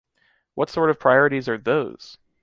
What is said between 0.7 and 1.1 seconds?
sort of